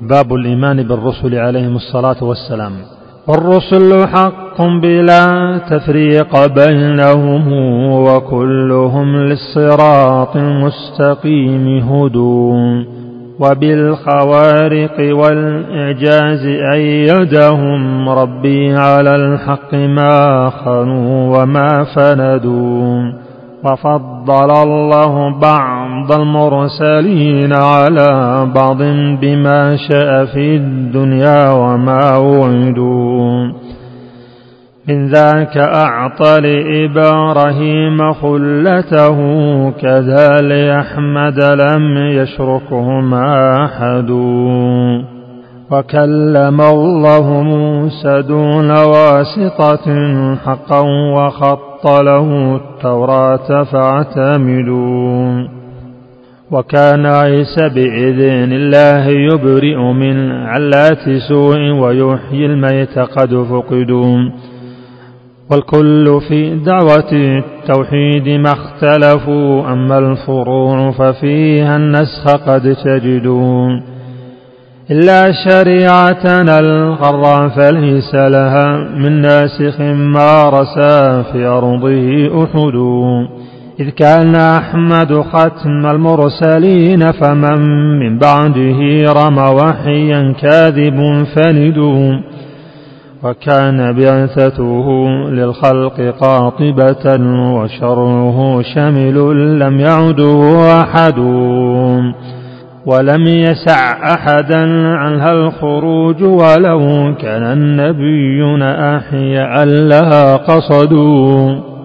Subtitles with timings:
[0.00, 2.72] باب الإيمان بالرسل عليهم الصلاة والسلام.
[3.28, 7.52] الرسل حق بلا تفريق بينهم
[7.92, 12.86] وكلهم للصراط المستقيم هدون
[13.40, 23.12] وبالخوارق والإعجاز أيدهم ربي على الحق ما خنوا وما فندوا.
[23.64, 25.75] وفضل الله بعض
[26.12, 28.82] المرسلين على بعض
[29.20, 33.52] بما شاء في الدنيا وما وعدوا.
[34.88, 39.16] من ذاك أعطى لإبراهيم خلته
[39.70, 44.10] كذا لأحمد لم يشركهما أحد.
[45.70, 49.86] وكلم الله موسى دون واسطة
[50.46, 50.80] حقا
[51.14, 55.55] وخط له التوراة فاعتمدوا.
[56.50, 64.30] وكان عيسى بإذن الله يبرئ من علات سوء ويحيي الميت قد فقدوا.
[65.50, 73.82] والكل في دعوة التوحيد ما اختلفوا أما الفروع ففيها النسخ قد تجدون
[74.90, 82.76] إلا شريعتنا الغراء فليس لها من ناسخ ما رسى في أرضه أحد.
[83.80, 87.58] إذ كان أحمد ختم المرسلين فمن
[87.98, 88.78] من بعده
[89.12, 92.22] رمى وحيا كاذب فندون
[93.22, 97.16] وكان بعثته للخلق قاطبة
[97.54, 101.18] وشره شمل لم يعده أحد.
[102.86, 104.62] ولم يسع أحدا
[104.96, 111.75] عنها الخروج ولو كان النبيون أحياء لها قصدوا.